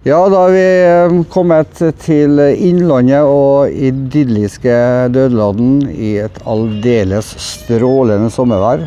Ja, 0.00 0.16
da 0.32 0.46
er 0.48 0.54
vi 0.54 0.60
eh, 0.64 1.14
kommet 1.28 1.76
til 2.00 2.38
Innlandet 2.40 3.20
og 3.20 3.68
idylliske 3.68 4.72
Dødeladden 5.12 5.90
i 5.92 6.14
et 6.22 6.38
aldeles 6.48 7.28
strålende 7.44 8.30
sommervær. 8.32 8.86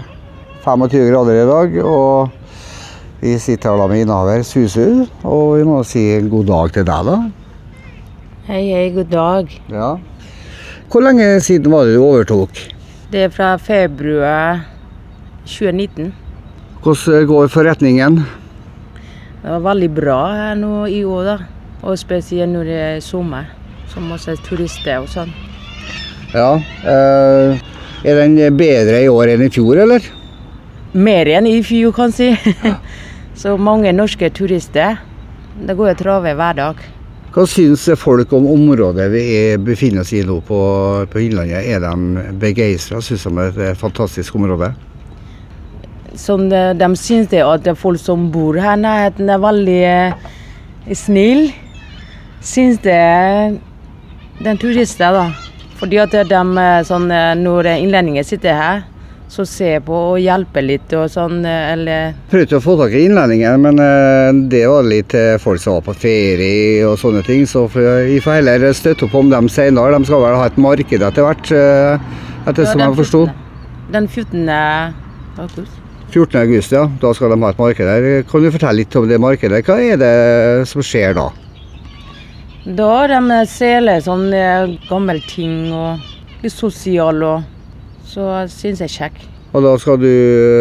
25 0.66 1.06
grader 1.12 1.38
i 1.38 1.46
dag, 1.52 1.78
og 1.86 2.34
vi 3.22 3.36
sitter 3.38 3.76
her 3.76 3.84
da 3.84 3.88
med 3.94 4.08
innehaver 4.08 4.42
Susu. 4.42 5.06
Og 5.22 5.60
vi 5.60 5.70
må 5.70 5.84
si 5.86 6.08
god 6.34 6.50
dag 6.50 6.76
til 6.80 6.90
deg, 6.90 7.14
da. 7.14 7.22
Hei, 8.50 8.66
hei, 8.74 8.84
god 8.98 9.14
dag. 9.14 9.58
Ja. 9.70 9.94
Hvor 10.90 11.06
lenge 11.12 11.32
siden 11.46 11.78
var 11.78 11.86
det 11.86 11.94
du 11.94 12.08
overtok? 12.10 12.58
Det 13.14 13.28
er 13.30 13.36
fra 13.38 13.54
februar 13.62 14.64
2019. 15.46 16.10
Hvordan 16.82 17.28
går 17.30 17.54
forretningen? 17.54 18.24
Det 19.44 19.52
var 19.52 19.60
veldig 19.60 19.90
bra 19.92 20.20
her 20.32 20.54
nå 20.56 20.86
i 20.88 21.02
år, 21.04 21.26
da. 21.28 21.34
Og 21.84 21.98
spesielt 22.00 22.54
når 22.54 22.68
det 22.70 22.78
er 22.80 23.02
sommer. 23.04 23.50
så 23.92 24.32
er 24.32 24.38
turister 24.40 25.02
og 25.02 25.10
sånn. 25.12 25.34
Ja. 26.32 26.56
Eh, 26.88 27.60
er 28.08 28.22
den 28.22 28.38
bedre 28.56 29.02
i 29.04 29.10
år 29.12 29.34
enn 29.34 29.44
i 29.44 29.50
fjor, 29.52 29.82
eller? 29.84 30.00
Mer 30.94 31.28
enn 31.28 31.48
i 31.48 31.62
fjor, 31.62 31.92
kan 31.92 32.12
si. 32.16 32.32
Så 33.36 33.58
mange 33.58 33.92
norske 33.92 34.30
turister. 34.30 35.02
Det 35.60 35.76
går 35.76 35.92
jo 35.92 36.00
trave 36.06 36.34
hver 36.40 36.56
dag. 36.56 36.80
Hva 37.34 37.44
syns 37.50 37.84
folk 38.00 38.32
om 38.32 38.48
området 38.48 39.10
vi 39.12 39.26
er, 39.36 39.58
befinner 39.58 40.06
oss 40.06 40.14
i 40.14 40.24
nå 40.24 40.40
på, 40.48 40.58
på 41.12 41.20
Innlandet? 41.20 41.68
Er 41.68 41.84
de 41.84 42.32
begeistra? 42.40 43.02
Syns 43.02 43.28
de 43.28 43.36
det 43.36 43.52
er 43.58 43.72
et 43.74 43.84
fantastisk 43.84 44.40
område? 44.40 44.72
Sånn, 46.14 46.46
de, 46.52 46.62
de 46.78 46.88
syns 47.00 47.32
det 47.32 47.42
at 47.42 47.66
folk 47.80 47.98
som 48.02 48.28
bor 48.34 48.58
her 48.62 48.78
nærheten 48.78 49.32
er 49.34 49.42
veldig 49.42 49.80
eh, 49.90 50.34
snill. 50.94 51.48
Syns 52.44 52.82
det 52.84 53.00
den 54.44 54.60
turister, 54.62 55.16
da. 55.16 55.32
Fordi 55.80 55.98
at 56.04 56.14
de, 56.14 56.42
eh, 56.62 56.82
sånn, 56.86 57.10
eh, 57.10 57.32
når 57.40 57.72
innlendinger 57.80 58.28
sitter 58.28 58.60
her, 58.60 58.84
så 59.34 59.48
ser 59.50 59.82
på 59.82 59.98
og 60.12 60.20
hjelper 60.22 60.62
litt 60.62 60.94
og 60.94 61.08
sånn, 61.10 61.40
eller 61.48 62.14
Prøvde 62.30 62.60
å 62.60 62.62
få 62.62 62.76
tak 62.78 62.94
i 62.94 63.08
innlendinger, 63.08 63.58
men 63.58 64.44
det 64.52 64.62
var 64.70 64.86
litt 64.86 65.16
folk 65.42 65.58
som 65.64 65.80
var 65.80 65.88
på 65.88 65.96
ferie 66.04 66.84
og 66.86 67.00
sånne 67.02 67.24
ting. 67.26 67.48
Så 67.50 67.66
vi 67.74 68.20
får 68.22 68.44
heller 68.44 68.68
støtte 68.78 69.08
opp 69.08 69.18
om 69.18 69.34
dem 69.34 69.50
senere. 69.50 69.98
De 69.98 70.06
skal 70.06 70.22
vel 70.28 70.38
ha 70.38 70.46
et 70.52 70.62
marked 70.62 71.08
etter 71.10 71.26
hvert, 71.26 71.50
etter 71.50 72.52
etter 72.52 72.70
som 72.70 72.86
jeg 72.86 73.00
forsto. 73.02 73.24
Den 73.96 74.06
14. 74.06 74.46
august. 75.42 75.83
14. 76.14 76.38
august, 76.44 76.74
ja. 76.76 76.84
Da 77.02 77.14
skal 77.16 77.34
de 77.34 77.40
ha 77.42 77.50
et 77.54 77.62
marked 77.62 77.90
her. 77.90 78.24
Kan 78.30 78.44
du 78.44 78.52
fortelle 78.54 78.84
litt 78.84 78.96
om 79.00 79.08
det 79.10 79.20
markedet? 79.22 79.64
Hva 79.66 79.80
er 79.82 79.98
det 80.02 80.14
som 80.70 80.86
skjer 80.86 81.16
da? 81.18 81.32
Da 82.64 82.92
de 83.12 83.40
selger 83.52 84.04
sånne 84.06 84.44
gamle 84.88 85.18
ting 85.28 85.74
og 85.76 86.04
litt 86.44 86.56
sosial 86.56 87.26
og 87.28 87.50
Så 88.14 88.22
syns 88.52 88.82
jeg 88.84 88.92
er 88.92 88.94
kjekk. 88.94 89.22
Og 89.58 89.64
da 89.66 89.72
skal 89.82 89.98
du 89.98 90.10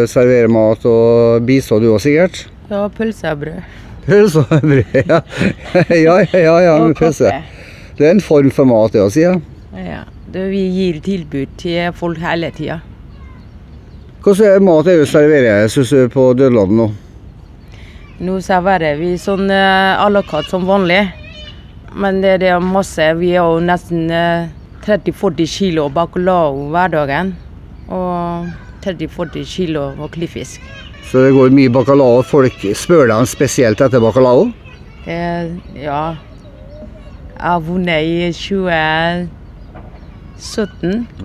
servere 0.09 0.49
mat 0.49 0.85
og 0.89 1.43
bistå 1.45 1.77
du 1.83 1.91
òg, 1.91 1.99
sikkert? 2.01 2.39
Ja, 2.71 2.87
pølse 2.89 3.29
og 3.29 3.43
brød. 3.43 3.75
Pølse 4.07 4.41
og 4.41 4.63
brød, 4.63 4.95
ja. 4.97 5.19
ja, 6.07 6.15
ja, 6.23 6.39
ja, 6.39 6.55
ja 6.65 6.73
med 6.81 6.95
pølse. 6.97 7.29
Det 7.99 8.07
er 8.07 8.15
en 8.15 8.23
form 8.25 8.49
for 8.49 8.65
mat, 8.65 8.95
det 8.95 9.03
å 9.03 9.11
si. 9.13 9.21
Ja. 9.27 9.35
Ja. 9.77 10.01
Det 10.33 10.47
vi 10.49 10.63
gir 10.73 10.97
tilbud 11.05 11.53
til 11.61 11.93
folk 11.93 12.17
hele 12.23 12.49
tida. 12.55 12.79
Hvordan 14.23 14.63
mat 14.63 14.87
er 14.87 15.01
det 15.03 15.11
du, 15.75 16.07
på 16.07 16.33
Dødlandet 16.39 16.77
nå? 16.79 16.85
Nå 18.23 18.39
serverer 18.39 18.95
vi 18.95 19.17
sånn 19.19 19.49
uh, 19.51 19.99
à 19.99 20.07
la 20.07 20.21
carte 20.23 20.47
som 20.47 20.63
vanlig. 20.63 21.11
Men 21.91 22.21
det, 22.23 22.37
det 22.39 22.47
er 22.47 22.59
masse. 22.63 23.03
Vi 23.19 23.35
har 23.35 23.51
jo 23.51 23.59
nesten 23.59 24.07
eh, 24.07 24.47
30-40 24.85 25.45
kilo 25.51 25.89
bacalao 25.91 26.69
hverdagen. 26.71 27.35
Og 27.91 28.47
30-40 28.85 29.43
kilo 29.43 30.07
klippfisk. 30.13 30.61
Så 31.09 31.17
det 31.25 31.35
går 31.35 31.49
mye 31.53 31.69
bacalao. 31.75 32.23
Folk 32.23 32.63
spør 32.79 33.11
deg 33.11 33.27
spesielt 33.27 33.81
etter 33.83 33.99
bacalao. 34.01 34.47
Eh, 35.03 35.51
ja. 35.83 36.15
Jeg 37.35 37.43
har 37.43 37.59
vunnet 37.67 38.07
i 38.07 38.31
2017. 38.31 39.27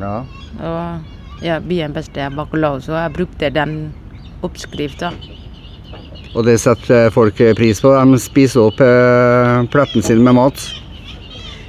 Ja. 0.03 0.17
Og 0.59 1.18
ja, 1.45 1.61
byen 1.61 1.95
beste 1.95 2.31
bacalao, 2.35 2.81
så 2.83 2.97
jeg 2.97 3.15
brukte 3.17 3.51
den 3.55 3.79
oppskrifta. 4.47 5.13
Og 6.37 6.45
det 6.45 6.59
setter 6.61 7.09
folk 7.15 7.41
pris 7.57 7.81
på. 7.81 7.95
De 7.95 8.21
spiser 8.21 8.69
opp 8.69 8.83
eh, 8.85 9.65
pletten 9.73 10.05
sin 10.05 10.21
med 10.25 10.37
mat. 10.37 10.61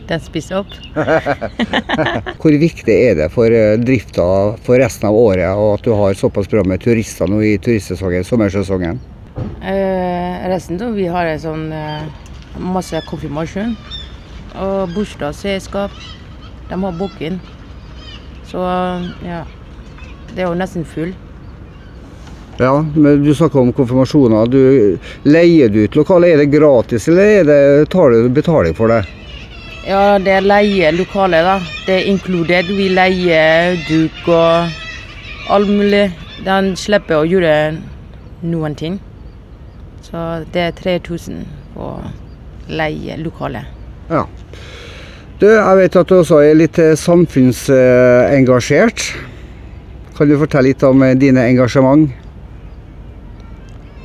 Den 0.09 0.21
spiser 0.23 0.63
opp. 0.63 0.73
Hvor 2.41 2.55
viktig 2.57 2.93
er 2.93 3.15
det 3.19 3.29
for 3.33 3.53
eh, 3.53 3.77
drifta 3.77 4.25
for 4.65 4.81
resten 4.81 5.09
av 5.09 5.17
året 5.17 5.53
og 5.53 5.75
at 5.77 5.85
du 5.85 5.93
har 5.93 6.17
såpass 6.17 6.49
bra 6.49 6.63
med 6.65 6.81
turister 6.81 7.29
nå 7.29 7.43
i 7.45 7.53
turistsesongen, 7.61 8.25
sommersesongen? 8.25 8.99
Eh, 9.61 10.49
resten 10.49 10.81
da, 10.81 10.89
vi 10.95 11.05
har 11.11 11.29
en 11.29 11.43
sånn 11.43 11.67
eh, 11.75 12.09
masse 12.59 12.99
konfirmasjon 13.07 13.77
og 14.57 14.95
bursdagsselskap. 14.95 15.93
De 16.69 16.81
har 16.81 16.97
booking. 16.97 17.37
Så 18.49 18.61
ja, 19.25 19.43
det 20.33 20.41
er 20.41 20.47
jo 20.47 20.57
nesten 20.57 20.85
full. 20.85 21.13
Ja, 22.59 22.73
men 22.95 23.23
du 23.23 23.29
snakker 23.35 23.61
om 23.61 23.69
konfirmasjoner. 23.73 24.49
Du 24.51 24.97
Leier 25.23 25.69
du 25.69 25.83
ut 25.85 25.95
lokalet? 25.95 26.33
Er 26.33 26.41
det 26.41 26.49
gratis, 26.51 27.07
eller 27.07 27.29
er 27.37 27.45
det, 27.47 27.89
tar 27.93 28.11
du 28.11 28.27
betaling 28.35 28.75
for 28.75 28.91
det? 28.91 29.03
Ja, 29.87 30.19
det 30.19 30.33
er 30.35 30.43
leie 30.43 30.91
lokalet, 30.91 31.45
da. 31.45 31.55
Det 31.85 31.95
er 32.01 32.09
inkludert. 32.11 32.67
Vi 32.75 32.89
leier 32.91 33.79
duk 33.87 34.27
og 34.27 35.53
alt 35.55 35.71
mulig. 35.71 36.09
Den 36.43 36.73
slipper 36.77 37.21
å 37.21 37.29
gjøre 37.29 37.53
noen 38.43 38.75
ting. 38.75 38.99
Så 40.03 40.43
det 40.51 40.65
er 40.67 40.75
3000 40.75 41.45
på 41.77 41.93
leie 42.69 43.15
lokalet. 43.23 43.71
Ja. 44.11 44.25
Du, 45.39 45.45
jeg 45.47 45.77
vet 45.79 45.95
at 45.95 46.09
du 46.09 46.17
også 46.17 46.41
er 46.43 46.57
litt 46.59 46.75
eh, 46.83 46.97
samfunnsengasjert. 46.99 49.03
Kan 50.17 50.27
du 50.27 50.35
fortelle 50.41 50.73
litt 50.73 50.83
om 50.83 50.99
eh, 51.05 51.13
dine 51.15 51.45
engasjement? 51.47 52.09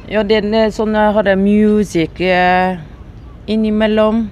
Ja, 0.07 0.23
det 0.23 0.45
er 0.47 0.71
sånn 0.71 0.95
jeg 0.95 1.15
har 1.17 1.31
musikk 1.41 2.21
eh, 2.23 2.79
innimellom. 3.51 4.31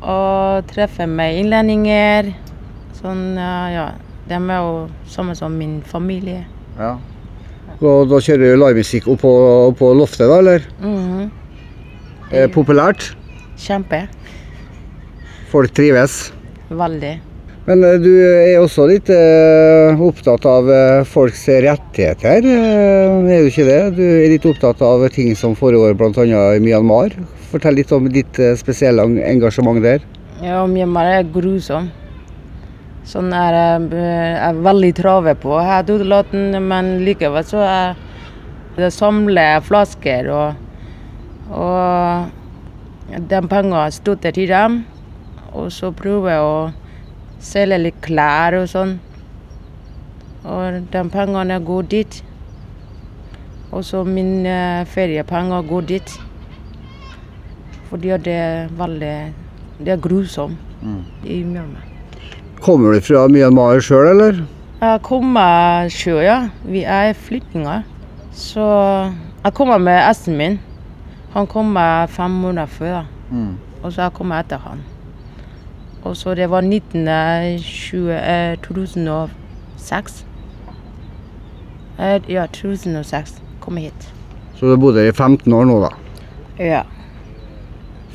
Og 0.00 0.64
treffer 0.68 1.06
med 1.08 1.38
innlendinger. 1.40 2.36
Sånn, 3.00 3.36
ja. 3.40 3.96
De 4.28 4.36
er 4.36 4.60
jo 4.60 4.88
samme 5.08 5.32
som 5.36 5.56
min 5.56 5.80
familie. 5.88 6.44
Ja. 6.76 6.98
Og 7.80 8.12
da 8.12 8.20
kjører 8.20 8.44
du 8.44 8.60
livemusikk 8.60 9.08
opp 9.08 9.24
på, 9.24 9.32
på 9.80 9.94
loftet, 9.96 10.28
da, 10.28 10.36
eller? 10.44 10.60
Mhm. 10.84 11.32
Er 12.28 12.44
det 12.44 12.52
populært? 12.54 13.16
Kjempe. 13.58 14.04
Folk 15.50 15.74
trives? 15.74 16.30
Veldig. 16.70 17.16
Men 17.66 17.84
eh, 17.84 17.96
du 18.02 18.10
er 18.24 18.56
også 18.60 18.86
litt 18.88 19.10
eh, 19.12 20.00
opptatt 20.00 20.46
av 20.48 20.68
eh, 20.70 21.02
folks 21.06 21.42
rettigheter, 21.50 22.46
er 22.46 23.42
du 23.42 23.48
ikke 23.50 23.66
det? 23.66 23.80
Du 23.98 24.04
er 24.04 24.30
litt 24.32 24.46
opptatt 24.48 24.80
av 24.86 25.04
ting 25.14 25.34
som 25.38 25.56
foregår 25.58 25.96
bl.a. 25.98 26.24
i 26.56 26.62
Myanmar. 26.62 27.16
Fortell 27.50 27.80
litt 27.80 27.92
om 27.92 28.06
ditt 28.10 28.38
spesielle 28.60 29.04
engasjement 29.26 29.82
der. 29.82 30.06
Ja, 30.40 30.62
Myanmar 30.70 31.10
er 31.18 31.26
grusom. 31.34 31.90
Sånn 33.10 33.32
er 33.34 33.56
jeg 33.58 34.60
veldig 34.62 34.92
travel 34.94 35.38
på 35.40 35.56
her 35.58 35.82
Dodelaten, 35.88 36.54
men 36.62 37.00
likevel 37.02 37.42
så 37.48 37.64
er 37.64 37.98
det 38.76 38.92
samler 38.94 39.64
flasker 39.66 40.28
og, 40.30 40.60
og 41.50 43.18
de 43.18 43.42
pengene 43.50 43.88
støtter 43.92 44.36
til 44.36 44.52
dem. 44.52 44.80
Og 45.52 45.70
så 45.72 45.90
prøver 45.90 46.30
jeg 46.30 46.40
å 46.46 46.72
selge 47.42 47.78
litt 47.80 48.00
klær 48.04 48.54
og 48.60 48.68
sånn. 48.70 48.98
Og 50.44 50.80
de 50.92 51.02
pengene 51.12 51.58
går 51.66 51.88
dit. 51.90 52.22
Og 53.72 53.84
så 53.86 54.04
mine 54.04 54.84
feriepenger 54.90 55.62
går 55.68 55.86
dit. 55.90 56.14
Fordi 57.90 58.08
det 58.22 58.34
er 58.38 58.68
veldig 58.78 59.14
Det 59.80 59.92
er 59.94 59.96
grusomt 59.96 60.56
i 61.24 61.42
Myanmar. 61.44 61.82
Kommer 62.60 62.92
du 62.92 63.00
fra 63.00 63.26
Myanmar 63.28 63.80
sjøl, 63.80 64.06
eller? 64.10 64.42
Jeg 64.80 65.00
kommer 65.02 65.88
sjøl, 65.88 66.22
ja. 66.24 66.48
Vi 66.64 66.82
er 66.84 67.12
flyktninger. 67.16 67.82
Så 68.32 68.64
jeg 69.44 69.54
kommer 69.54 69.78
med 69.78 69.98
esten 70.10 70.36
min. 70.36 70.58
Han 71.32 71.46
kommer 71.46 72.06
fem 72.06 72.30
måneder 72.30 72.66
før. 72.66 72.92
da. 72.92 73.04
Og 73.82 73.92
så 73.92 74.02
jeg 74.02 74.12
kommer 74.12 74.40
etter 74.44 74.58
han. 74.58 74.80
Og 76.04 76.16
så 76.16 76.34
det 76.34 76.48
var 76.50 76.64
19. 76.64 77.06
20, 77.60 78.12
eh, 78.12 78.56
2006. 78.64 80.24
Eh, 81.98 82.20
ja, 82.28 82.46
2006 82.46 83.34
kom 83.60 83.76
jeg 83.78 83.90
hit. 83.90 84.08
Så 84.56 84.66
du 84.66 84.72
har 84.74 84.80
bodd 84.80 84.96
her 84.96 85.10
i 85.10 85.12
15 85.12 85.52
år 85.52 85.68
nå, 85.68 85.76
da. 85.84 85.90
Ja. 86.60 86.82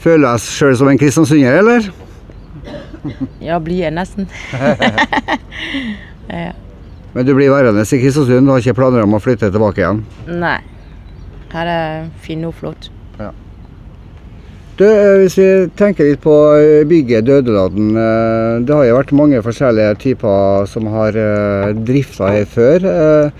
Føler 0.01 0.27
deg 0.31 0.41
sjøl 0.41 0.75
som 0.77 0.89
en 0.89 1.01
kristiansunder, 1.01 1.61
eller? 1.61 1.91
Ja, 3.41 3.59
blir 3.61 3.83
jeg 3.83 3.93
nesten. 3.93 4.25
ja. 6.29 6.53
Men 7.15 7.25
du 7.25 7.35
blir 7.37 7.51
værende 7.53 7.85
i 7.85 7.99
Kristiansund, 8.01 8.47
du 8.47 8.51
har 8.51 8.63
ikke 8.63 8.75
planer 8.75 9.05
om 9.05 9.13
å 9.15 9.21
flytte 9.23 9.47
tilbake 9.53 9.79
igjen? 9.83 10.01
Nei. 10.41 10.57
Her 11.53 11.69
er 11.71 12.07
fint 12.19 12.43
og 12.49 12.57
flott. 12.57 12.89
Du, 14.77 14.83
eh, 14.83 15.21
Hvis 15.23 15.37
vi 15.39 15.49
tenker 15.79 16.09
litt 16.09 16.19
på 16.23 16.33
eh, 16.59 16.83
bygget 16.87 17.23
Dødeladden. 17.25 17.95
eh, 17.95 18.59
Det 18.67 18.75
har 18.75 18.83
jo 18.83 18.97
vært 18.97 19.11
mange 19.15 19.41
forskjellige 19.41 19.95
typer 20.03 20.65
som 20.67 20.87
har 20.91 21.15
drifta 21.87 22.27
her 22.33 22.45
før. 22.45 23.31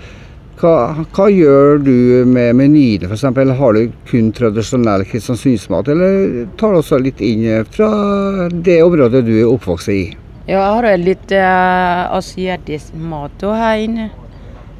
Hva, 0.56 1.04
hva 1.12 1.26
gjør 1.28 1.82
du 1.84 2.24
med 2.24 2.56
menyene 2.56 3.10
f.eks.? 3.10 3.24
Har 3.58 3.76
du 3.76 3.92
kun 4.08 4.30
tradisjonell 4.32 5.04
kristiansundsmat, 5.04 5.90
eller 5.92 6.46
tar 6.56 6.72
du 6.72 6.78
også 6.80 7.02
litt 7.04 7.20
inn 7.20 7.44
fra 7.68 8.48
det 8.48 8.78
området 8.82 9.20
du 9.26 9.34
er 9.36 9.50
oppvokst 9.50 9.92
i? 9.92 10.16
Ja, 10.48 10.62
jeg 10.62 10.72
har 10.72 10.96
litt 11.02 11.32
uh, 11.36 12.16
asiatisk 12.16 12.96
mat 12.96 13.44
her 13.44 13.84
inne. 13.84 14.08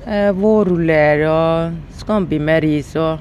Uh, 0.09 0.33
Vårruller 0.33 1.27
og 1.29 1.77
skambi 2.01 2.41
med 2.41 2.65
ris. 2.65 2.97
Og, 2.97 3.21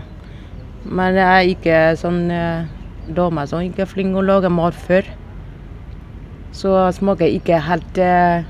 men 0.87 1.19
jeg 1.19 1.27
er 1.27 1.51
ikke 1.57 1.83
sånn 1.99 2.23
uh, 2.31 2.84
dame 3.07 3.45
som 3.49 3.63
ikke 3.63 3.85
er 3.85 3.89
flink 3.89 4.17
å 4.17 4.23
lage 4.25 4.51
mat 4.51 4.77
før. 4.77 5.07
Så 6.55 6.71
smaker 6.95 7.31
ikke 7.35 7.59
helt 7.67 7.99
uh, 7.99 8.45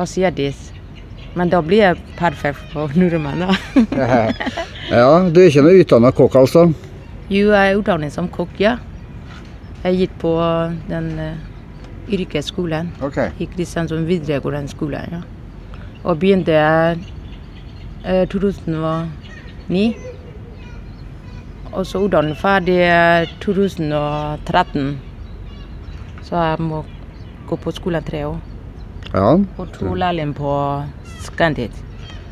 asiatisk. 0.00 0.76
Men 1.38 1.50
da 1.50 1.60
blir 1.62 1.84
jeg 1.84 1.98
perfekt 2.18 2.62
for 2.72 2.90
nordmenn. 2.98 3.46
ja, 4.90 5.10
du 5.30 5.42
er 5.42 5.50
ikke 5.50 5.66
noe 5.66 5.82
utdanna 5.82 6.14
kokk, 6.14 6.38
altså? 6.42 6.68
Jo, 7.30 7.50
jeg 7.52 7.60
er 7.60 7.78
utdannet 7.78 8.14
som 8.14 8.30
kokk, 8.30 8.56
ja. 8.62 8.78
Jeg 9.84 10.02
gikk 10.02 10.16
på 10.22 10.34
den 10.90 11.12
uh, 11.18 11.50
yrkesskolen 12.10 12.90
okay. 13.02 13.30
i 13.38 13.46
Kristiansund 13.50 14.08
videregående 14.08 14.70
skole. 14.72 15.00
Ja. 15.10 15.22
Og 16.04 16.18
begynte 16.20 16.52
jeg 16.56 16.98
eh, 18.04 18.26
2009. 18.28 20.09
Og 21.70 21.86
så 21.86 22.02
utdannet 22.02 22.38
ferdig 22.38 22.80
eh, 22.82 23.30
2013. 23.42 24.96
Så 26.26 26.34
jeg 26.34 26.64
må 26.66 26.82
gå 27.50 27.58
på 27.58 27.74
skolen 27.74 28.06
tre 28.06 28.24
år. 28.26 28.40
Ja. 29.10 29.36
Og 29.58 29.70
to 29.74 29.94
lærling 29.98 30.34
på 30.34 30.50
Scandic. 31.24 31.74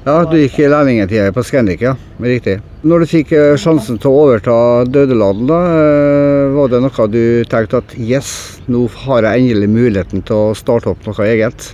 ja, 0.07 0.25
du 0.25 0.37
gikk 0.39 0.59
i 0.63 0.69
lærlingetida 0.71 1.33
på 1.35 1.43
Scandic, 1.43 1.83
ja. 1.83 1.95
Riktig. 2.23 2.59
Når 2.83 3.03
du 3.03 3.11
fikk 3.11 3.33
eh, 3.35 3.57
sjansen 3.59 3.99
til 3.99 4.11
å 4.11 4.23
overta 4.25 4.55
Dødeladen, 4.87 5.47
da, 5.51 5.59
eh, 5.75 6.55
var 6.55 6.71
det 6.73 6.81
noe 6.85 7.07
du 7.11 7.23
tenkte 7.51 7.83
at 7.83 7.95
yes, 7.99 8.31
nå 8.71 8.87
har 9.05 9.27
jeg 9.27 9.43
endelig 9.45 9.71
muligheten 9.75 10.23
til 10.27 10.51
å 10.51 10.57
starte 10.59 10.95
opp 10.95 11.07
noe 11.07 11.27
eget? 11.27 11.73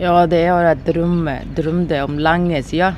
Ja, 0.00 0.26
det 0.26 0.46
har 0.48 0.64
jeg 0.66 0.84
drømte 0.88 2.04
om 2.04 2.16
lenge 2.18 2.62
siden. 2.66 2.96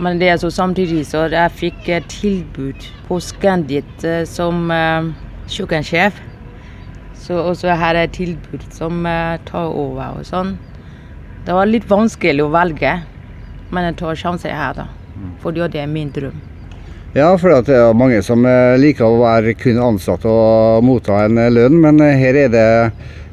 Men 0.00 0.18
det 0.18 0.28
er 0.32 0.38
så 0.42 0.50
samtidig 0.50 1.04
så 1.06 1.26
jeg 1.30 1.54
fikk 1.54 1.88
et 1.94 2.06
tilbud 2.10 2.86
på 3.06 3.18
Scandit 3.22 4.06
eh, 4.06 4.24
som 4.26 4.70
eh, 4.74 5.10
kjøkkensjef. 5.50 6.16
Så 7.24 7.38
også 7.40 7.76
her 7.78 7.94
er 7.96 8.08
et 8.08 8.16
tilbud 8.16 8.64
som 8.74 9.04
eh, 9.06 9.36
tar 9.46 9.70
over 9.70 10.18
og 10.18 10.26
sånn. 10.28 10.56
Det 11.44 11.54
var 11.54 11.68
litt 11.68 11.86
vanskelig 11.88 12.42
å 12.42 12.50
velge, 12.52 12.96
men 13.70 13.86
jeg 13.90 13.96
tar 14.00 14.18
sjansen 14.18 14.56
her, 14.56 14.74
da. 14.76 14.88
For 15.40 15.54
det 15.54 15.78
er 15.78 15.88
min 15.88 16.10
drøm. 16.12 16.40
Ja, 17.14 17.28
for 17.38 17.54
det 17.62 17.76
er 17.76 17.94
mange 17.94 18.18
som 18.26 18.42
eh, 18.48 18.74
liker 18.80 19.06
å 19.06 19.20
være 19.22 19.54
kun 19.54 19.78
ansatt 19.78 20.26
og 20.26 20.82
motta 20.82 21.20
en 21.28 21.38
eh, 21.38 21.52
lønn, 21.52 21.78
men 21.84 22.02
her 22.02 22.40
er 22.46 22.50
det 22.50 22.66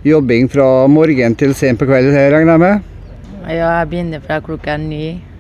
jobbing 0.06 0.48
fra 0.54 0.86
morgen 0.92 1.36
til 1.40 1.56
sent 1.58 1.82
på 1.82 1.90
kveld, 1.90 2.14
regner 2.14 2.54
jeg 2.54 2.62
med? 2.62 2.88
Ja, 3.50 3.80
jeg 3.82 3.90
begynner 3.90 4.22
fra 4.22 4.38
klokka 4.46 4.78
ni. 4.78 5.31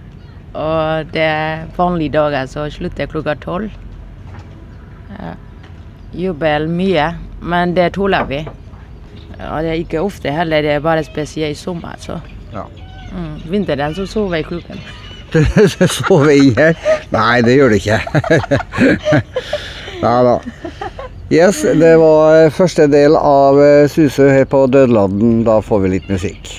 Og 0.53 1.13
det 1.13 1.23
er 1.23 1.67
vanlige 1.77 2.11
dager, 2.17 2.45
så 2.45 2.67
slutter 2.69 3.05
jeg 3.05 3.11
klokka 3.13 3.35
tolv. 3.39 3.71
Ja. 5.15 5.35
Jobber 6.11 6.67
mye, 6.67 7.07
men 7.41 7.75
det 7.75 7.93
tåler 7.95 8.25
vi. 8.27 8.41
Og 9.39 9.63
det 9.63 9.71
er 9.71 9.79
ikke 9.79 10.01
ofte 10.03 10.31
heller, 10.31 10.61
det 10.61 10.75
er 10.75 10.83
bare 10.83 11.03
spesielt 11.07 11.55
i 11.55 11.59
sommer. 11.59 11.95
Så. 11.99 12.19
Ja. 12.51 12.65
Mm. 13.15 13.37
Vinteren 13.51 13.95
så 13.95 14.05
sover 14.05 14.41
jeg 14.41 14.49
klokken. 14.49 14.83
Sover 15.87 16.33
jeg 16.33 16.51
her? 16.57 16.75
Nei, 17.11 17.41
det 17.41 17.55
gjør 17.55 17.71
du 17.71 17.77
ikke. 17.79 17.99
Nei 20.03 20.17
da. 20.27 20.35
Yes, 21.31 21.61
det 21.63 21.93
var 22.01 22.49
første 22.51 22.89
del 22.91 23.15
av 23.15 23.55
Susø 23.87 24.09
Susu 24.09 24.25
her 24.27 24.43
på 24.51 24.65
Dødlanden. 24.67 25.45
Da 25.47 25.61
får 25.63 25.85
vi 25.85 25.93
litt 25.95 26.11
musikk. 26.11 26.51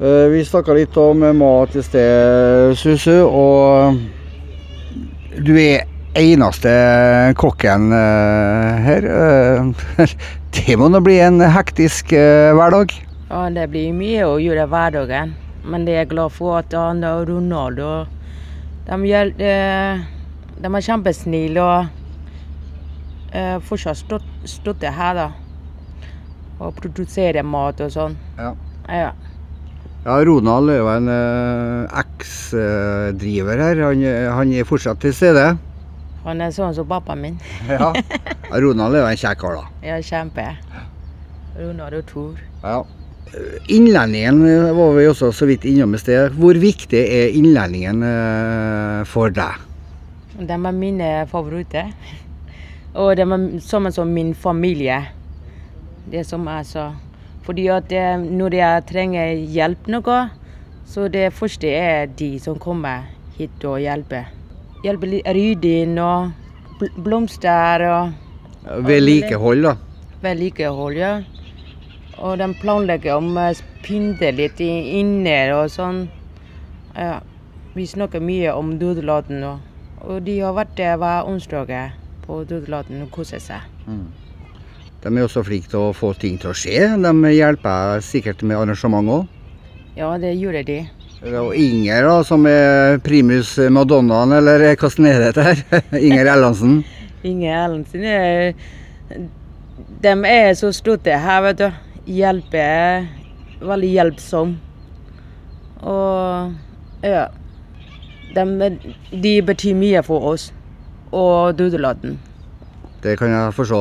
Eh, 0.00 0.26
Vi 0.32 0.44
snakka 0.44 0.72
litt 0.72 0.96
om 0.96 1.20
mat 1.36 1.74
i 1.76 1.82
sted, 1.84 2.72
Susu, 2.80 3.20
og 3.28 3.98
du 5.44 5.52
er 5.60 5.84
eneste 6.16 6.72
kokken 7.36 7.92
eh, 7.92 8.80
her. 8.86 9.08
Eh, 9.12 10.14
Det 10.56 10.74
må 10.80 10.88
nå 10.90 10.98
bli 11.04 11.20
en 11.22 11.38
hektisk 11.44 12.14
eh, 12.16 12.48
hverdag? 12.56 12.96
Ja, 13.28 13.44
det 13.54 13.68
blir 13.70 13.92
mye 13.94 14.24
å 14.26 14.40
gjøre 14.42 14.64
hverdagen. 14.72 15.36
Men 15.68 15.84
det 15.84 15.92
er 15.92 16.00
jeg 16.02 16.12
glad 16.14 16.32
for 16.32 16.56
at 16.62 16.72
han 16.74 17.04
og 17.04 17.28
Ronaldo 17.28 18.06
de, 18.88 18.96
eh, 19.12 20.00
de 20.64 20.70
er 20.72 20.86
kjempesnille 20.88 21.60
og 21.60 23.36
eh, 23.36 23.58
fortsatt 23.68 24.00
stått, 24.00 24.24
stått 24.48 24.88
her, 24.88 25.20
da. 25.20 25.28
Og 26.58 26.72
produserer 26.80 27.44
mat 27.44 27.84
og 27.84 27.92
sånn. 27.92 28.16
Ja. 28.40 28.54
Ja. 28.88 29.12
Ja, 30.00 30.14
Ronald 30.24 30.70
er 30.72 30.78
jo 30.80 30.86
en 30.88 31.08
eh, 31.12 31.98
eks-driver 32.00 33.60
her. 33.60 33.82
Han, 33.84 34.04
han 34.36 34.54
er 34.56 34.68
fortsatt 34.68 35.02
til 35.02 35.12
stede. 35.12 35.50
Han 36.24 36.40
er 36.40 36.54
sånn 36.56 36.72
som 36.76 36.88
pappaen 36.88 37.20
min. 37.20 37.36
Ja. 37.68 37.92
Ronald 38.50 38.96
er 38.96 39.04
jo 39.04 39.10
en 39.10 39.20
kjekk 39.20 39.42
kar, 39.42 39.58
da. 39.60 39.66
Ja, 39.84 39.98
kjempe. 40.04 40.46
Ronald 41.58 41.98
og 42.00 42.08
Thor. 42.08 42.40
Ja. 42.64 42.78
Innlendingen 43.70 44.40
var 44.74 44.96
vi 44.96 45.04
også 45.06 45.30
så 45.36 45.46
vidt 45.46 45.66
innom 45.68 45.92
i 45.94 46.00
sted. 46.00 46.32
Hvor 46.40 46.56
viktig 46.58 46.98
er 47.04 47.36
innlendingen 47.36 48.00
eh, 48.06 49.02
for 49.08 49.30
deg? 49.36 49.68
De 50.40 50.56
er 50.56 50.72
mine 50.74 51.12
favoritter. 51.30 51.92
Og 52.96 53.12
de 53.20 53.28
er 53.28 53.46
sammen 53.62 53.92
som 53.94 54.08
min 54.10 54.32
familie. 54.34 54.96
Det 56.10 56.24
som 56.26 56.48
jeg 56.48 56.66
sa. 56.72 56.88
Fordi 57.50 57.64
at 57.74 57.90
eh, 57.98 58.20
når 58.30 58.54
jeg 58.54 58.82
trenger 58.86 59.30
hjelp 59.50 59.88
noe, 59.90 60.18
så 60.86 61.08
det 61.10 61.32
første 61.34 61.66
er 61.74 62.06
de 62.14 62.28
som 62.38 62.58
kommer 62.62 63.08
hit 63.34 63.64
og 63.66 63.80
hjelper. 63.82 64.28
Hjelper 64.84 65.10
litt 65.10 65.26
rydding 65.34 65.96
og 65.98 66.30
bl- 66.78 66.94
blomster 67.02 67.82
og 67.90 68.12
Vedlikehold, 68.86 69.64
da. 69.66 69.72
vedlikehold, 70.22 70.94
ja. 71.00 71.10
Og 72.20 72.38
de 72.38 72.46
planlegger 72.60 73.16
om 73.18 73.32
å 73.40 73.48
pynte 73.82 74.30
litt 74.36 74.60
inne 74.62 75.34
og 75.56 75.70
sånn. 75.74 76.04
Ja. 76.94 77.18
Vi 77.74 77.86
snakker 77.88 78.20
mye 78.22 78.52
om 78.54 78.76
Dødeladden. 78.78 79.42
Og 80.06 80.22
de 80.26 80.38
har 80.42 80.54
vært 80.54 80.76
der 80.78 80.96
hver 81.00 81.26
onsdag 81.26 81.70
på 82.26 82.42
Dødeladden 82.46 83.02
og 83.08 83.10
koser 83.14 83.42
seg. 83.42 83.66
De 85.00 85.08
er 85.08 85.24
også 85.24 85.42
flinke 85.46 85.70
til 85.72 85.80
å 85.80 85.92
få 85.96 86.12
ting 86.20 86.36
til 86.40 86.52
å 86.52 86.56
skje. 86.56 86.90
De 87.00 87.32
hjelper 87.32 88.02
sikkert 88.04 88.42
med 88.44 88.58
arrangement 88.58 89.12
òg. 89.14 89.28
Ja, 89.96 90.10
det 90.20 90.34
gjorde 90.36 90.62
de. 90.68 90.80
Og 91.20 91.54
Inger, 91.56 92.06
da, 92.06 92.20
som 92.24 92.44
er 92.48 92.98
primus 93.04 93.54
madonnaen, 93.72 94.32
eller 94.38 94.64
hvordan 94.80 95.08
er 95.08 95.24
det 95.36 95.44
her? 95.44 95.62
Inger 96.06 96.30
Ellansen. 96.34 96.78
Inger 97.30 97.64
Ellansen. 97.64 98.04
er 98.04 98.54
De 100.00 100.14
er 100.28 100.54
så 100.56 100.72
stolte 100.72 101.16
her, 101.16 101.42
vet 101.48 101.60
du. 101.60 101.68
Hjelper. 102.08 103.08
Veldig 103.60 103.92
hjelpsom. 103.96 104.56
Og 105.80 107.04
ja. 107.04 107.28
De, 108.36 108.70
de 109.10 109.32
betyr 109.42 109.74
mye 109.74 110.04
for 110.06 110.32
oss 110.32 110.50
og 111.10 111.56
Dødeladden. 111.58 112.20
Det 113.02 113.16
kan 113.18 113.32
jeg 113.32 113.56
forstå. 113.56 113.80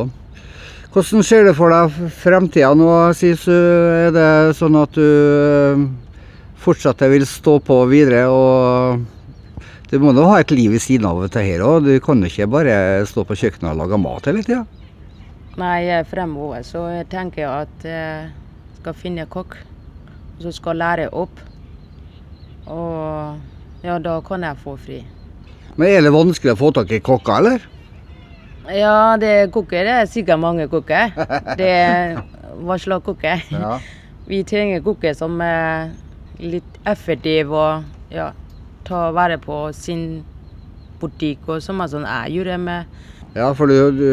Hvordan 0.90 1.22
ser 1.22 1.46
du 1.46 1.52
for 1.54 1.70
deg 1.70 1.98
fremtida 2.18 2.72
nå, 2.74 2.90
Sisu? 3.14 3.54
Er 3.54 4.10
det 4.10 4.30
sånn 4.58 4.74
at 4.80 4.96
du 4.98 5.06
eh, 5.06 5.84
fortsatt 6.58 7.04
vil 7.12 7.28
stå 7.30 7.60
på 7.62 7.78
videre? 7.92 8.24
og 8.26 9.06
Du 9.92 10.00
må 10.02 10.16
nå 10.18 10.26
ha 10.32 10.40
et 10.42 10.50
liv 10.50 10.74
ved 10.74 10.82
siden 10.82 11.06
av 11.06 11.22
dette 11.22 11.46
her 11.46 11.62
òg. 11.62 11.86
Du 11.86 11.94
kan 12.02 12.18
jo 12.18 12.32
ikke 12.32 12.50
bare 12.50 13.06
stå 13.06 13.22
på 13.22 13.38
kjøkkenet 13.38 13.70
og 13.76 13.84
lage 13.84 14.02
mat 14.02 14.32
hele 14.32 14.42
tida. 14.42 14.64
Nei, 15.62 15.76
jeg 15.86 16.02
er 16.02 16.10
fremover 16.10 16.66
så 16.66 16.88
jeg 16.96 17.06
tenker 17.14 17.46
at 17.52 17.86
jeg 17.86 18.34
skal 18.82 18.98
finne 18.98 19.30
kokk. 19.30 19.60
Så 20.42 20.58
skal 20.58 20.82
lære 20.82 21.12
opp. 21.14 21.38
Og 22.66 23.86
ja, 23.86 24.02
da 24.02 24.22
kan 24.26 24.42
jeg 24.42 24.64
få 24.66 24.74
fri. 24.82 25.04
Men 25.78 25.92
er 25.94 26.02
det 26.02 26.18
vanskelig 26.18 26.58
å 26.58 26.64
få 26.66 26.74
tak 26.74 26.98
i 26.98 27.04
kokker, 27.04 27.44
eller? 27.44 27.76
Ja, 28.76 29.18
det 29.20 29.50
koker 29.54 29.88
det 29.88 29.96
er 30.02 30.10
sikkert 30.10 30.42
mange 30.42 30.68
koker. 30.70 31.14
Det 31.58 31.70
er 31.70 32.20
hva 32.66 32.78
slags 32.82 33.06
koker. 33.06 33.42
Ja. 33.54 33.78
Vi 34.30 34.44
trenger 34.48 34.84
koker 34.86 35.16
som 35.18 35.40
er 35.42 35.90
litt 36.40 36.80
effektiv 36.88 37.52
og 37.52 38.14
ja, 38.14 38.30
ta 38.88 39.10
vare 39.16 39.40
på 39.42 39.70
sin 39.76 40.22
butikk 41.00 41.48
og 41.50 41.64
som 41.64 41.82
er 41.82 41.92
sånn 41.92 42.08
jeg 42.08 42.38
gjør 42.38 42.52
det 42.54 42.60
med. 42.64 43.00
Ja, 43.38 43.52
for 43.58 43.70
du, 43.70 43.76
du, 43.94 44.08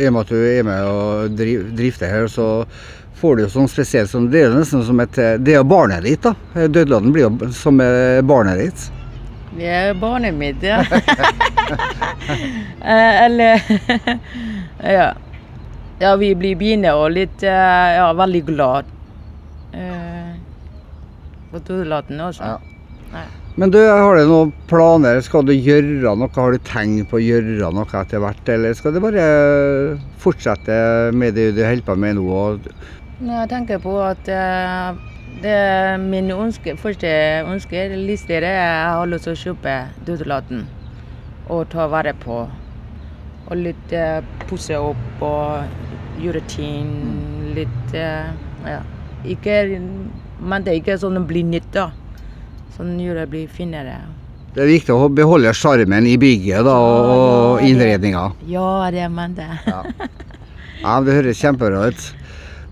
i 0.00 0.06
og 0.08 0.16
med 0.16 0.22
at 0.24 0.32
du 0.32 0.38
er 0.40 0.64
med 0.66 0.88
og 0.88 1.36
driv, 1.36 1.66
drifter 1.76 2.08
her, 2.12 2.28
så 2.32 2.64
får 3.20 3.36
du 3.36 3.44
jo 3.44 3.50
sånn 3.52 3.68
spesielt 3.70 4.10
som 4.10 4.30
Det 4.32 4.46
er 4.46 4.54
nesten 4.56 4.82
som 4.86 5.00
et 5.04 5.18
Det 5.44 5.54
er 5.54 5.68
barnet 5.68 6.04
ditt, 6.06 6.24
da. 6.24 6.66
Dødladden 6.68 7.12
blir 7.14 7.28
jo 7.28 7.52
som 7.56 7.78
barnet 8.28 8.60
ditt. 8.64 8.88
Det 9.52 9.68
er 9.68 9.94
barnet 10.00 10.34
mitt, 10.34 10.62
ja. 10.64 10.80
Eller 13.26 13.60
ja. 14.96 15.10
ja, 16.00 16.12
vi 16.20 16.32
blir 16.38 16.56
begynner 16.56 16.96
og 16.96 17.12
litt 17.18 17.44
eh, 17.44 17.88
Ja, 17.98 18.08
veldig 18.16 18.42
glad. 18.48 18.88
Eh, 19.76 20.32
På 21.52 21.60
Dødelaten 21.60 22.20
også. 22.20 22.54
Ja. 22.54 23.24
Men 23.60 23.68
du, 23.68 23.76
har 23.84 24.16
du 24.16 24.24
noen 24.24 24.52
planer? 24.70 25.20
Skal 25.20 25.44
du 25.44 25.52
gjøre 25.52 26.14
noe? 26.16 26.32
Har 26.32 26.54
du 26.54 26.64
tenkt 26.64 27.10
på 27.10 27.18
å 27.18 27.22
gjøre 27.22 27.68
noe 27.76 28.00
etter 28.00 28.22
hvert? 28.24 28.48
Eller 28.48 28.72
skal 28.78 28.96
du 28.96 29.02
bare 29.04 29.26
fortsette 30.22 30.76
med 31.12 31.36
det 31.36 31.50
du 31.58 31.60
holder 31.66 31.84
på 31.84 31.98
med 32.00 32.16
nå? 32.16 32.38
jeg 33.22 33.48
tenker 33.52 33.78
på 33.78 33.92
at 34.02 34.28
eh, 34.32 34.96
det 35.40 35.50
er 35.50 35.96
min 35.98 36.30
ønske, 36.30 36.76
første 36.76 37.08
ønske 37.48 37.76
er 37.76 37.94
jeg 37.96 38.52
har 38.52 39.08
lyst 39.08 39.24
til 39.24 39.32
å 39.32 39.40
kjøpe 39.40 39.76
Dødelaten 40.06 40.66
og 41.50 41.68
ta 41.72 41.88
vare 41.90 42.12
på. 42.14 42.44
Og 43.48 43.58
litt 43.58 43.94
uh, 43.96 44.20
pusse 44.48 44.76
opp 44.78 45.24
og 45.24 46.22
gjøre 46.22 46.42
ting 46.52 46.92
litt 47.56 47.96
uh, 47.96 48.30
Ja. 48.62 48.82
Ikke, 49.22 49.78
men 50.42 50.64
det 50.64 50.72
er 50.72 50.78
ikke 50.80 50.96
sånn 50.98 51.14
det 51.14 51.22
blir 51.30 51.46
nytt, 51.46 51.68
da. 51.74 51.92
Sånn 52.74 52.96
gjør 52.98 53.20
det 53.20 53.26
blir 53.30 53.50
finere. 53.50 54.00
Det 54.54 54.64
er 54.64 54.68
viktig 54.68 54.94
å 54.94 55.06
beholde 55.14 55.52
sjarmen 55.54 56.06
i 56.10 56.16
bygget 56.20 56.66
da, 56.66 56.74
og, 56.74 57.10
og 57.12 57.62
innredninga. 57.66 58.24
Ja, 58.50 58.90
det 58.90 59.04
er 59.04 59.14
jeg. 59.14 59.36
det. 59.38 59.46
Ja. 59.66 60.08
ja, 60.82 60.96
det 61.06 61.14
høres 61.20 61.40
kjempebra 61.40 61.86
ut. 61.92 62.08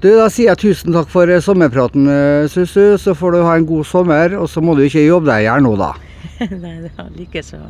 Du, 0.00 0.08
Da 0.16 0.30
sier 0.32 0.48
jeg 0.54 0.60
tusen 0.62 0.94
takk 0.96 1.10
for 1.12 1.28
eh, 1.28 1.42
sommerpraten, 1.44 2.06
eh, 2.08 2.46
Susu. 2.48 2.96
Så 2.96 3.12
får 3.16 3.36
du 3.36 3.42
ha 3.44 3.56
en 3.58 3.66
god 3.68 3.84
sommer, 3.84 4.32
og 4.40 4.48
så 4.48 4.62
må 4.64 4.72
du 4.76 4.86
ikke 4.86 5.04
jobbe 5.04 5.28
deg 5.28 5.44
i 5.44 5.48
hjel 5.48 5.66
nå, 5.66 5.74
da. 5.76 5.90
Nei, 6.64 6.76
det 6.86 6.92
er 6.96 7.10
likeså. 7.18 7.60